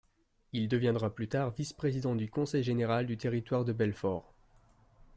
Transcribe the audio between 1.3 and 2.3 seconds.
vice-président du